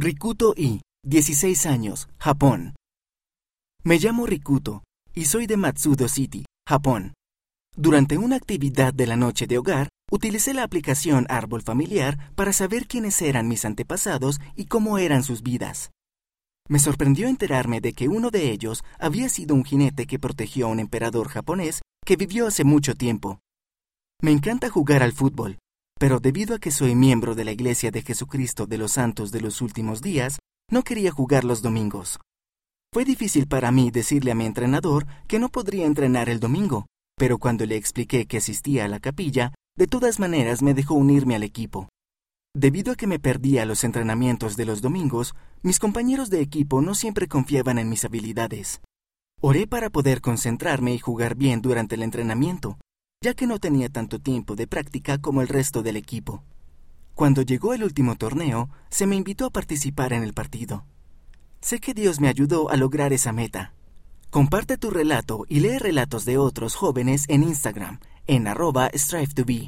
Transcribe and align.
Rikuto 0.00 0.54
I, 0.56 0.80
16 1.04 1.66
años, 1.66 2.08
Japón. 2.20 2.76
Me 3.82 3.98
llamo 3.98 4.26
Rikuto 4.26 4.84
y 5.12 5.24
soy 5.24 5.48
de 5.48 5.56
Matsudo 5.56 6.06
City, 6.06 6.44
Japón. 6.68 7.14
Durante 7.76 8.16
una 8.16 8.36
actividad 8.36 8.94
de 8.94 9.08
la 9.08 9.16
noche 9.16 9.48
de 9.48 9.58
hogar, 9.58 9.88
utilicé 10.08 10.54
la 10.54 10.62
aplicación 10.62 11.26
Árbol 11.28 11.62
Familiar 11.62 12.32
para 12.36 12.52
saber 12.52 12.86
quiénes 12.86 13.20
eran 13.22 13.48
mis 13.48 13.64
antepasados 13.64 14.40
y 14.54 14.66
cómo 14.66 14.98
eran 14.98 15.24
sus 15.24 15.42
vidas. 15.42 15.90
Me 16.68 16.78
sorprendió 16.78 17.26
enterarme 17.26 17.80
de 17.80 17.92
que 17.92 18.06
uno 18.06 18.30
de 18.30 18.52
ellos 18.52 18.84
había 19.00 19.28
sido 19.28 19.56
un 19.56 19.64
jinete 19.64 20.06
que 20.06 20.20
protegió 20.20 20.66
a 20.66 20.70
un 20.70 20.78
emperador 20.78 21.28
japonés 21.28 21.82
que 22.06 22.14
vivió 22.14 22.46
hace 22.46 22.62
mucho 22.62 22.94
tiempo. 22.94 23.40
Me 24.22 24.30
encanta 24.30 24.70
jugar 24.70 25.02
al 25.02 25.12
fútbol, 25.12 25.58
pero 25.98 26.20
debido 26.20 26.54
a 26.54 26.58
que 26.58 26.70
soy 26.70 26.94
miembro 26.94 27.34
de 27.34 27.44
la 27.44 27.52
Iglesia 27.52 27.90
de 27.90 28.02
Jesucristo 28.02 28.66
de 28.66 28.78
los 28.78 28.92
Santos 28.92 29.32
de 29.32 29.40
los 29.40 29.60
Últimos 29.60 30.00
Días, 30.00 30.38
no 30.70 30.82
quería 30.82 31.10
jugar 31.10 31.44
los 31.44 31.60
domingos. 31.60 32.18
Fue 32.92 33.04
difícil 33.04 33.46
para 33.48 33.70
mí 33.70 33.90
decirle 33.90 34.30
a 34.30 34.34
mi 34.34 34.46
entrenador 34.46 35.06
que 35.26 35.38
no 35.38 35.48
podría 35.48 35.86
entrenar 35.86 36.28
el 36.28 36.40
domingo, 36.40 36.86
pero 37.16 37.38
cuando 37.38 37.66
le 37.66 37.76
expliqué 37.76 38.26
que 38.26 38.38
asistía 38.38 38.84
a 38.84 38.88
la 38.88 39.00
capilla, 39.00 39.52
de 39.76 39.86
todas 39.86 40.18
maneras 40.18 40.62
me 40.62 40.72
dejó 40.72 40.94
unirme 40.94 41.34
al 41.34 41.42
equipo. 41.42 41.88
Debido 42.56 42.92
a 42.92 42.96
que 42.96 43.06
me 43.06 43.18
perdía 43.18 43.66
los 43.66 43.84
entrenamientos 43.84 44.56
de 44.56 44.64
los 44.64 44.80
domingos, 44.80 45.34
mis 45.62 45.78
compañeros 45.78 46.30
de 46.30 46.40
equipo 46.40 46.80
no 46.80 46.94
siempre 46.94 47.28
confiaban 47.28 47.78
en 47.78 47.88
mis 47.88 48.04
habilidades. 48.04 48.80
Oré 49.40 49.66
para 49.66 49.90
poder 49.90 50.20
concentrarme 50.20 50.94
y 50.94 50.98
jugar 50.98 51.36
bien 51.36 51.60
durante 51.60 51.94
el 51.94 52.02
entrenamiento, 52.02 52.78
ya 53.20 53.34
que 53.34 53.48
no 53.48 53.58
tenía 53.58 53.88
tanto 53.88 54.20
tiempo 54.20 54.54
de 54.54 54.68
práctica 54.68 55.18
como 55.18 55.42
el 55.42 55.48
resto 55.48 55.82
del 55.82 55.96
equipo. 55.96 56.44
Cuando 57.14 57.42
llegó 57.42 57.74
el 57.74 57.82
último 57.82 58.14
torneo, 58.14 58.70
se 58.90 59.08
me 59.08 59.16
invitó 59.16 59.46
a 59.46 59.50
participar 59.50 60.12
en 60.12 60.22
el 60.22 60.34
partido. 60.34 60.84
Sé 61.60 61.80
que 61.80 61.94
Dios 61.94 62.20
me 62.20 62.28
ayudó 62.28 62.70
a 62.70 62.76
lograr 62.76 63.12
esa 63.12 63.32
meta. 63.32 63.74
Comparte 64.30 64.78
tu 64.78 64.90
relato 64.90 65.46
y 65.48 65.60
lee 65.60 65.78
relatos 65.78 66.24
de 66.26 66.38
otros 66.38 66.76
jóvenes 66.76 67.24
en 67.26 67.42
Instagram, 67.42 67.98
en 68.28 68.46
arroba 68.46 68.88
strive 68.94 69.34
to 69.34 69.44
be. 69.44 69.66